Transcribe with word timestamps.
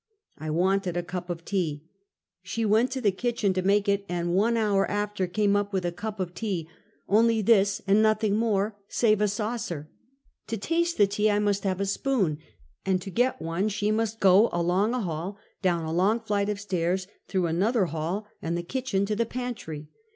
I 0.39 0.49
wanted 0.49 0.97
a 0.97 1.03
cup 1.03 1.29
of 1.29 1.45
tea. 1.45 1.83
She 2.41 2.65
went 2.65 2.89
to 2.89 3.01
the 3.01 3.11
kitchen 3.11 3.53
to 3.53 3.61
358 3.61 3.93
Half 3.93 3.99
a 3.99 4.09
CENTrRY. 4.09 4.09
make 4.09 4.09
it, 4.09 4.27
and 4.27 4.35
one 4.35 4.55
honr 4.55 4.89
after 4.89 5.27
came 5.27 5.53
np 5.53 5.71
with 5.71 5.85
a 5.85 5.91
cup 5.91 6.19
of 6.19 6.33
tea, 6.33 6.67
only 7.07 7.43
this 7.43 7.83
and 7.85 8.01
nothing 8.01 8.35
more, 8.35 8.75
save 8.87 9.21
a 9.21 9.27
saucer. 9.27 9.91
To 10.47 10.57
taste 10.57 10.97
the 10.97 11.05
tea 11.05 11.27
1 11.27 11.43
must 11.43 11.65
have 11.65 11.79
a 11.79 11.85
spoon, 11.85 12.39
and 12.83 12.99
to 12.99 13.11
get 13.11 13.39
one 13.43 13.69
she 13.69 13.91
must 13.91 14.19
go 14.19 14.49
along 14.51 14.95
a 14.95 15.01
hall, 15.01 15.37
down 15.61 15.85
a 15.85 15.93
long 15.93 16.19
flight 16.19 16.49
of 16.49 16.59
stairs, 16.59 17.05
through 17.27 17.45
another 17.45 17.85
hall 17.85 18.25
and 18.41 18.57
the 18.57 18.63
kitchen, 18.63 19.05
to 19.05 19.15
the 19.15 19.27
pantry. 19.27 19.87